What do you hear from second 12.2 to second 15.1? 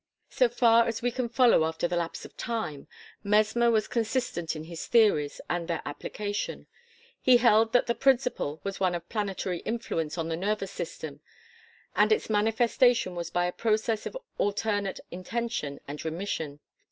manifestation was by a process of alternate